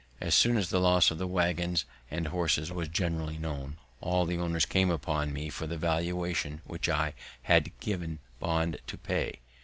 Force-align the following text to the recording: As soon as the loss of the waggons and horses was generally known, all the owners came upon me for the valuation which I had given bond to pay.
As 0.19 0.33
soon 0.33 0.57
as 0.57 0.71
the 0.71 0.79
loss 0.79 1.11
of 1.11 1.19
the 1.19 1.27
waggons 1.27 1.85
and 2.09 2.25
horses 2.29 2.71
was 2.71 2.87
generally 2.87 3.37
known, 3.37 3.77
all 3.99 4.25
the 4.25 4.39
owners 4.39 4.65
came 4.65 4.89
upon 4.89 5.31
me 5.31 5.47
for 5.51 5.67
the 5.67 5.77
valuation 5.77 6.63
which 6.65 6.89
I 6.89 7.13
had 7.43 7.79
given 7.81 8.17
bond 8.39 8.79
to 8.87 8.97
pay. 8.97 9.41